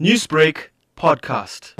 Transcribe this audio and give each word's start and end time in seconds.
Newsbreak 0.00 0.70
podcast. 0.96 1.74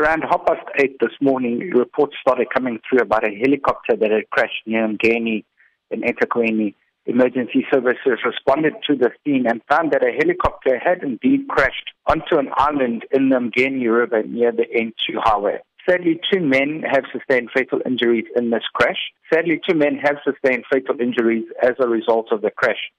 Around 0.00 0.22
half 0.22 0.44
past 0.44 0.66
eight 0.80 0.96
this 0.98 1.12
morning, 1.20 1.70
reports 1.70 2.16
started 2.20 2.48
coming 2.52 2.80
through 2.82 2.98
about 2.98 3.24
a 3.24 3.30
helicopter 3.30 3.94
that 3.94 4.10
had 4.10 4.28
crashed 4.30 4.66
near 4.66 4.88
Mgeni 4.88 5.44
in 5.92 6.00
eThekwini. 6.00 6.74
Emergency 7.06 7.64
services 7.72 8.18
responded 8.24 8.74
to 8.88 8.96
the 8.96 9.10
scene 9.22 9.46
and 9.46 9.62
found 9.70 9.92
that 9.92 10.02
a 10.02 10.10
helicopter 10.10 10.80
had 10.80 11.04
indeed 11.04 11.46
crashed 11.48 11.92
onto 12.06 12.38
an 12.38 12.48
island 12.56 13.04
in 13.12 13.28
the 13.28 13.36
Mgeni 13.36 13.88
River 13.88 14.24
near 14.24 14.50
the 14.50 14.66
N2 14.76 15.22
highway. 15.22 15.60
Sadly, 15.88 16.20
two 16.32 16.40
men 16.40 16.82
have 16.90 17.04
sustained 17.12 17.50
fatal 17.54 17.80
injuries 17.86 18.26
in 18.34 18.50
this 18.50 18.64
crash. 18.74 19.12
Sadly, 19.32 19.60
two 19.64 19.76
men 19.76 19.96
have 20.02 20.16
sustained 20.24 20.64
fatal 20.72 21.00
injuries 21.00 21.44
as 21.62 21.74
a 21.78 21.86
result 21.86 22.32
of 22.32 22.42
the 22.42 22.50
crash. 22.50 22.90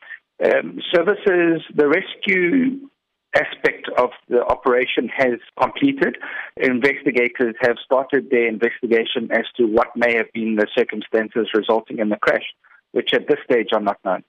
Um, 0.42 0.80
services, 0.94 1.62
the 1.76 1.90
rescue 1.90 2.89
aspect 3.36 3.88
of 3.98 4.09
the 4.27 4.43
operation 4.46 5.09
has 5.16 5.39
completed. 5.61 6.18
Investigators 6.57 7.55
have 7.61 7.78
started 7.83 8.29
their 8.29 8.47
investigation 8.47 9.29
as 9.32 9.46
to 9.57 9.65
what 9.65 9.96
may 9.96 10.15
have 10.15 10.32
been 10.33 10.55
the 10.55 10.68
circumstances 10.75 11.47
resulting 11.54 12.00
in 12.00 12.10
the 12.10 12.18
crash, 12.18 12.46
which 12.92 13.14
at 13.14 13.28
this 13.28 13.39
stage 13.43 13.69
are 13.74 13.82
not 13.82 13.97
known. 14.04 14.24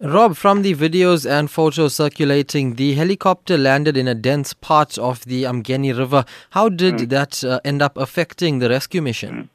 Rob, 0.00 0.36
from 0.36 0.62
the 0.62 0.74
videos 0.74 1.28
and 1.28 1.50
photos 1.50 1.94
circulating, 1.94 2.74
the 2.74 2.94
helicopter 2.94 3.56
landed 3.56 3.96
in 3.96 4.08
a 4.08 4.14
dense 4.14 4.52
part 4.52 4.98
of 4.98 5.24
the 5.24 5.44
Mgeni 5.44 5.96
River. 5.96 6.24
How 6.50 6.68
did 6.68 6.96
mm. 6.96 7.08
that 7.10 7.44
uh, 7.44 7.60
end 7.64 7.80
up 7.80 7.96
affecting 7.96 8.58
the 8.58 8.68
rescue 8.68 9.00
mission? 9.00 9.34
Mm. 9.34 9.48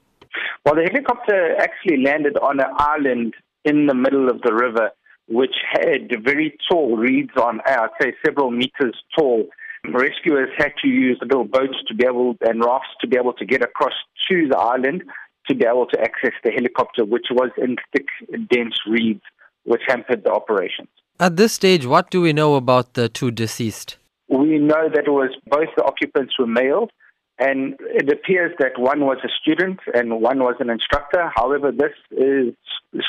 Well, 0.65 0.76
the 0.76 0.90
helicopter 0.90 1.55
actually 1.57 2.03
landed 2.03 2.37
on 2.37 2.59
an 2.59 2.71
island 2.77 3.35
in 3.65 3.87
the 3.87 3.93
middle 3.93 4.29
of 4.29 4.41
the 4.41 4.53
river 4.53 4.91
which 5.29 5.55
had 5.71 6.09
very 6.23 6.57
tall 6.69 6.97
reeds 6.97 7.35
on, 7.37 7.61
I'd 7.65 7.89
say 8.01 8.13
several 8.25 8.51
meters 8.51 8.97
tall. 9.17 9.47
Rescuers 9.93 10.49
had 10.57 10.73
to 10.81 10.87
use 10.87 11.17
little 11.21 11.45
boats 11.45 11.77
to 11.87 11.95
be 11.95 12.05
able 12.05 12.35
and 12.41 12.63
rafts 12.63 12.89
to 13.01 13.07
be 13.07 13.15
able 13.17 13.34
to 13.34 13.45
get 13.45 13.61
across 13.61 13.93
to 14.29 14.48
the 14.49 14.57
island 14.57 15.04
to 15.48 15.55
be 15.55 15.65
able 15.65 15.87
to 15.87 15.99
access 15.99 16.34
the 16.43 16.51
helicopter, 16.51 17.04
which 17.04 17.27
was 17.31 17.49
in 17.57 17.76
thick, 17.91 18.05
dense 18.51 18.77
reeds, 18.87 19.21
which 19.63 19.81
hampered 19.87 20.23
the 20.23 20.31
operations. 20.31 20.89
At 21.20 21.37
this 21.37 21.54
stage, 21.54 21.85
what 21.85 22.11
do 22.11 22.21
we 22.21 22.34
know 22.34 22.55
about 22.55 22.93
the 22.93 23.09
two 23.09 23.32
deceased? 23.32 23.98
We 24.29 24.59
know 24.59 24.89
that 24.93 25.05
it 25.07 25.11
was 25.11 25.35
both 25.48 25.70
the 25.76 25.84
occupants 25.84 26.37
were 26.37 26.48
male 26.48 26.89
and 27.40 27.76
it 27.79 28.09
appears 28.09 28.54
that 28.59 28.77
one 28.77 29.01
was 29.01 29.18
a 29.23 29.29
student 29.41 29.79
and 29.93 30.21
one 30.21 30.40
was 30.40 30.55
an 30.59 30.70
instructor. 30.70 31.32
However, 31.35 31.71
this 31.71 31.93
is, 32.12 32.54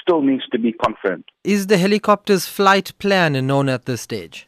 still 0.00 0.22
needs 0.22 0.44
to 0.52 0.58
be 0.58 0.72
confirmed. 0.72 1.24
Is 1.42 1.66
the 1.66 1.78
helicopter's 1.78 2.46
flight 2.46 2.96
plan 2.98 3.32
known 3.46 3.68
at 3.68 3.86
this 3.86 4.02
stage? 4.02 4.46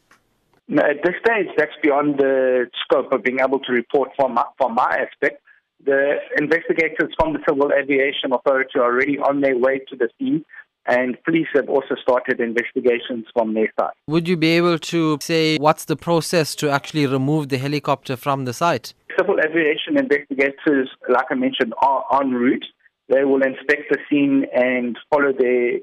No, 0.68 0.82
at 0.82 1.02
this 1.02 1.14
stage, 1.26 1.48
that's 1.56 1.72
beyond 1.82 2.18
the 2.18 2.70
scope 2.84 3.12
of 3.12 3.24
being 3.24 3.40
able 3.40 3.58
to 3.58 3.72
report 3.72 4.10
from 4.16 4.34
my, 4.34 4.44
from 4.56 4.74
my 4.74 5.04
aspect. 5.04 5.42
The 5.84 6.18
investigators 6.38 7.12
from 7.18 7.32
the 7.32 7.40
Civil 7.48 7.72
Aviation 7.72 8.32
Authority 8.32 8.78
are 8.78 8.84
already 8.84 9.18
on 9.18 9.40
their 9.40 9.58
way 9.58 9.80
to 9.88 9.96
the 9.96 10.08
scene 10.18 10.44
and 10.86 11.16
police 11.24 11.46
have 11.54 11.68
also 11.68 11.94
started 12.00 12.40
investigations 12.40 13.26
from 13.32 13.54
their 13.54 13.72
side. 13.78 13.92
Would 14.08 14.28
you 14.28 14.36
be 14.36 14.48
able 14.56 14.78
to 14.78 15.18
say 15.20 15.56
what's 15.58 15.84
the 15.84 15.96
process 15.96 16.54
to 16.56 16.70
actually 16.70 17.06
remove 17.06 17.48
the 17.48 17.58
helicopter 17.58 18.16
from 18.16 18.44
the 18.44 18.52
site? 18.52 18.94
Civil 19.18 19.38
aviation 19.40 19.98
investigators, 19.98 20.88
like 21.08 21.26
I 21.30 21.34
mentioned, 21.34 21.74
are 21.80 22.04
en 22.20 22.32
route. 22.32 22.64
They 23.08 23.24
will 23.24 23.42
inspect 23.42 23.90
the 23.90 23.98
scene 24.08 24.46
and 24.54 24.98
follow 25.10 25.32
their 25.32 25.80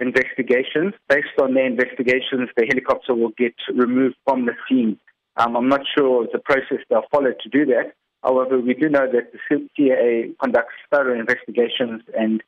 investigations. 0.00 0.94
Based 1.08 1.36
on 1.40 1.54
their 1.54 1.66
investigations, 1.66 2.48
the 2.56 2.66
helicopter 2.66 3.14
will 3.14 3.32
get 3.36 3.54
removed 3.74 4.16
from 4.24 4.46
the 4.46 4.52
scene. 4.68 4.98
Um, 5.36 5.56
I'm 5.56 5.68
not 5.68 5.80
sure 5.96 6.26
the 6.32 6.38
process 6.38 6.78
they'll 6.88 7.08
follow 7.10 7.30
to 7.32 7.48
do 7.48 7.64
that. 7.66 7.94
However, 8.22 8.60
we 8.60 8.74
do 8.74 8.88
know 8.88 9.06
that 9.10 9.32
the 9.32 9.68
CAA 9.78 10.34
conducts 10.40 10.74
thorough 10.92 11.18
investigations 11.18 12.02
and 12.16 12.42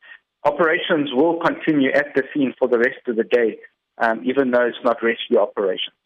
operations 0.45 1.11
will 1.13 1.41
continue 1.41 1.91
at 1.93 2.15
the 2.15 2.23
scene 2.33 2.55
for 2.59 2.69
the 2.69 2.79
rest 2.79 3.09
of 3.09 3.17
the 3.17 3.25
day, 3.25 3.59
um, 3.99 4.23
even 4.25 4.51
though 4.51 4.67
it's 4.67 4.77
not 4.85 5.03
rescue 5.03 5.39
operations. 5.39 5.97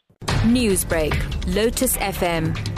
Newsbreak, 0.47 1.14
Lotus 1.54 1.97
FM, 1.98 2.78